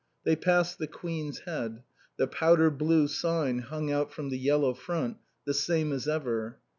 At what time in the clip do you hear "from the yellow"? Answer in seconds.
4.11-4.73